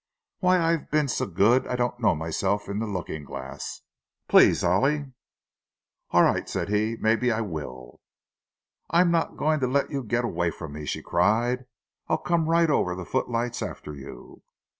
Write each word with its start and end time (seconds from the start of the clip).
Why, 0.39 0.59
I've 0.59 0.89
been 0.89 1.07
so 1.07 1.27
good 1.27 1.67
I 1.67 1.75
don't 1.75 1.99
know 1.99 2.15
myself 2.15 2.67
in 2.67 2.79
the 2.79 2.87
looking 2.87 3.23
glass. 3.23 3.81
Please, 4.27 4.63
Ollie!" 4.63 5.13
"All 6.09 6.23
right," 6.23 6.49
said 6.49 6.69
he, 6.69 6.95
"maybe 6.99 7.31
I 7.31 7.41
will." 7.41 8.01
"I'm 8.89 9.11
not 9.11 9.37
going 9.37 9.59
to 9.59 9.67
let 9.67 9.91
you 9.91 10.01
get 10.03 10.25
away 10.25 10.49
from 10.49 10.73
me," 10.73 10.87
she 10.87 11.03
cried. 11.03 11.67
"I'll 12.07 12.17
come 12.17 12.49
right 12.49 12.71
over 12.71 12.95
the 12.95 13.05
footlights 13.05 13.61
after 13.61 13.93
you!" 13.93 14.41